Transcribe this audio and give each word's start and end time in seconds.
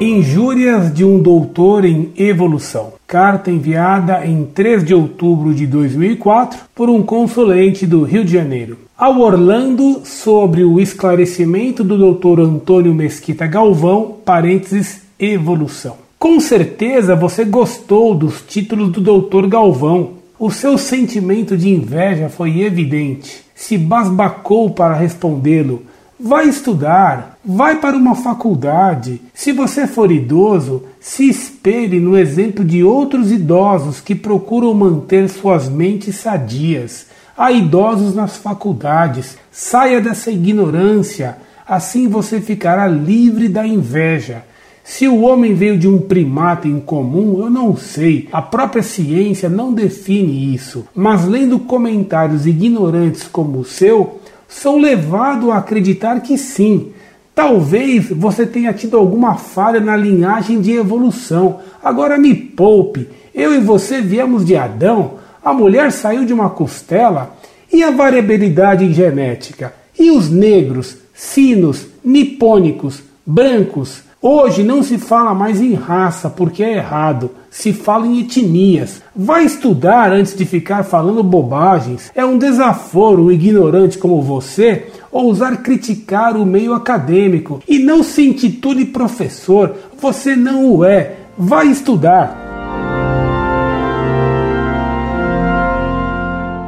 Injúrias 0.00 0.92
de 0.92 1.04
um 1.04 1.20
doutor 1.20 1.84
em 1.84 2.12
evolução. 2.16 2.94
Carta 3.06 3.48
enviada 3.48 4.26
em 4.26 4.44
3 4.44 4.84
de 4.84 4.92
outubro 4.92 5.54
de 5.54 5.68
2004 5.68 6.58
por 6.74 6.90
um 6.90 7.00
consulente 7.00 7.86
do 7.86 8.02
Rio 8.02 8.24
de 8.24 8.32
Janeiro. 8.32 8.76
Ao 8.98 9.20
Orlando 9.20 10.02
sobre 10.04 10.64
o 10.64 10.80
esclarecimento 10.80 11.84
do 11.84 12.12
Dr. 12.12 12.40
Antônio 12.40 12.92
Mesquita 12.92 13.46
Galvão, 13.46 14.16
parênteses, 14.24 15.02
evolução. 15.16 15.96
Com 16.18 16.40
certeza 16.40 17.14
você 17.14 17.44
gostou 17.44 18.16
dos 18.16 18.42
títulos 18.42 18.90
do 18.90 19.00
Dr. 19.00 19.46
Galvão. 19.46 20.14
O 20.40 20.50
seu 20.50 20.76
sentimento 20.76 21.56
de 21.56 21.70
inveja 21.70 22.28
foi 22.28 22.62
evidente. 22.62 23.44
Se 23.54 23.78
basbacou 23.78 24.70
para 24.70 24.94
respondê-lo 24.94 25.82
Vai 26.26 26.48
estudar, 26.48 27.38
vai 27.44 27.78
para 27.78 27.94
uma 27.94 28.14
faculdade. 28.14 29.20
Se 29.34 29.52
você 29.52 29.86
for 29.86 30.10
idoso, 30.10 30.84
se 30.98 31.28
espelhe 31.28 32.00
no 32.00 32.16
exemplo 32.16 32.64
de 32.64 32.82
outros 32.82 33.30
idosos 33.30 34.00
que 34.00 34.14
procuram 34.14 34.72
manter 34.72 35.28
suas 35.28 35.68
mentes 35.68 36.16
sadias. 36.16 37.08
Há 37.36 37.52
idosos 37.52 38.14
nas 38.14 38.38
faculdades. 38.38 39.36
Saia 39.52 40.00
dessa 40.00 40.30
ignorância, 40.30 41.36
assim 41.68 42.08
você 42.08 42.40
ficará 42.40 42.86
livre 42.86 43.46
da 43.46 43.66
inveja. 43.66 44.46
Se 44.82 45.06
o 45.06 45.20
homem 45.20 45.52
veio 45.52 45.76
de 45.76 45.86
um 45.86 45.98
primata 45.98 46.66
em 46.66 46.80
comum, 46.80 47.38
eu 47.38 47.50
não 47.50 47.76
sei. 47.76 48.30
A 48.32 48.40
própria 48.40 48.82
ciência 48.82 49.50
não 49.50 49.74
define 49.74 50.54
isso. 50.54 50.86
Mas 50.94 51.26
lendo 51.26 51.58
comentários 51.58 52.46
ignorantes 52.46 53.24
como 53.24 53.58
o 53.58 53.64
seu, 53.64 54.20
sou 54.48 54.78
levado 54.78 55.50
a 55.50 55.58
acreditar 55.58 56.20
que 56.20 56.36
sim. 56.38 56.92
Talvez 57.34 58.08
você 58.10 58.46
tenha 58.46 58.72
tido 58.72 58.96
alguma 58.96 59.34
falha 59.36 59.80
na 59.80 59.96
linhagem 59.96 60.60
de 60.60 60.72
evolução. 60.72 61.60
Agora 61.82 62.16
me 62.16 62.34
poupe. 62.34 63.08
Eu 63.34 63.54
e 63.54 63.58
você 63.58 64.00
viemos 64.00 64.44
de 64.44 64.56
Adão, 64.56 65.14
a 65.44 65.52
mulher 65.52 65.90
saiu 65.90 66.24
de 66.24 66.32
uma 66.32 66.50
costela. 66.50 67.36
E 67.72 67.82
a 67.82 67.90
variabilidade 67.90 68.92
genética? 68.92 69.74
E 69.98 70.10
os 70.10 70.30
negros, 70.30 70.96
sinos, 71.12 71.88
nipônicos, 72.04 73.02
brancos? 73.26 74.02
Hoje 74.26 74.62
não 74.62 74.82
se 74.82 74.96
fala 74.96 75.34
mais 75.34 75.60
em 75.60 75.74
raça 75.74 76.30
porque 76.30 76.64
é 76.64 76.76
errado, 76.76 77.30
se 77.50 77.74
fala 77.74 78.06
em 78.06 78.20
etnias. 78.20 79.02
Vai 79.14 79.44
estudar 79.44 80.10
antes 80.10 80.34
de 80.34 80.46
ficar 80.46 80.82
falando 80.82 81.22
bobagens. 81.22 82.10
É 82.14 82.24
um 82.24 82.38
desaforo 82.38 83.24
um 83.26 83.30
ignorante 83.30 83.98
como 83.98 84.22
você 84.22 84.86
ousar 85.12 85.58
criticar 85.58 86.38
o 86.38 86.46
meio 86.46 86.72
acadêmico. 86.72 87.62
E 87.68 87.78
não 87.78 88.02
se 88.02 88.26
intitule 88.26 88.86
professor, 88.86 89.74
você 90.00 90.34
não 90.34 90.72
o 90.72 90.84
é. 90.84 91.16
Vai 91.36 91.66
estudar. 91.66 92.40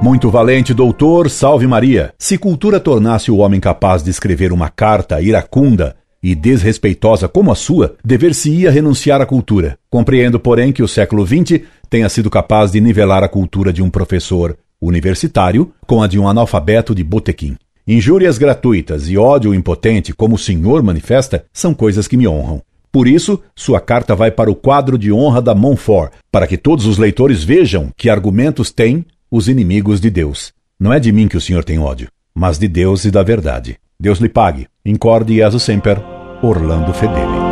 Muito 0.02 0.30
valente 0.30 0.74
doutor, 0.74 1.30
salve 1.30 1.66
Maria. 1.66 2.12
Se 2.18 2.36
cultura 2.36 2.78
tornasse 2.78 3.30
o 3.30 3.38
homem 3.38 3.58
capaz 3.58 4.02
de 4.02 4.10
escrever 4.10 4.52
uma 4.52 4.68
carta 4.68 5.22
iracunda 5.22 5.96
e 6.26 6.34
desrespeitosa 6.34 7.28
como 7.28 7.52
a 7.52 7.54
sua, 7.54 7.94
dever-se-ia 8.04 8.68
renunciar 8.68 9.20
à 9.20 9.26
cultura. 9.26 9.78
Compreendo, 9.88 10.40
porém, 10.40 10.72
que 10.72 10.82
o 10.82 10.88
século 10.88 11.24
XX 11.24 11.60
tenha 11.88 12.08
sido 12.08 12.28
capaz 12.28 12.72
de 12.72 12.80
nivelar 12.80 13.22
a 13.22 13.28
cultura 13.28 13.72
de 13.72 13.80
um 13.80 13.88
professor 13.88 14.58
universitário 14.80 15.72
com 15.86 16.02
a 16.02 16.08
de 16.08 16.18
um 16.18 16.26
analfabeto 16.26 16.96
de 16.96 17.04
botequim. 17.04 17.56
Injúrias 17.86 18.38
gratuitas 18.38 19.08
e 19.08 19.16
ódio 19.16 19.54
impotente, 19.54 20.12
como 20.12 20.34
o 20.34 20.38
senhor 20.38 20.82
manifesta, 20.82 21.44
são 21.52 21.72
coisas 21.72 22.08
que 22.08 22.16
me 22.16 22.26
honram. 22.26 22.60
Por 22.90 23.06
isso, 23.06 23.40
sua 23.54 23.78
carta 23.78 24.16
vai 24.16 24.32
para 24.32 24.50
o 24.50 24.56
quadro 24.56 24.98
de 24.98 25.12
honra 25.12 25.40
da 25.40 25.54
Montfort, 25.54 26.10
para 26.32 26.48
que 26.48 26.56
todos 26.56 26.86
os 26.86 26.98
leitores 26.98 27.44
vejam 27.44 27.92
que 27.96 28.10
argumentos 28.10 28.72
têm 28.72 29.06
os 29.30 29.46
inimigos 29.46 30.00
de 30.00 30.10
Deus. 30.10 30.52
Não 30.76 30.92
é 30.92 30.98
de 30.98 31.12
mim 31.12 31.28
que 31.28 31.36
o 31.36 31.40
senhor 31.40 31.62
tem 31.62 31.78
ódio, 31.78 32.08
mas 32.34 32.58
de 32.58 32.66
Deus 32.66 33.04
e 33.04 33.12
da 33.12 33.22
verdade. 33.22 33.78
Deus 33.98 34.18
lhe 34.18 34.28
pague. 34.28 34.66
Incorde 34.84 35.36
Jesus 35.36 35.62
Semper, 35.62 36.15
Orlando 36.42 36.92
Fedeli. 36.92 37.45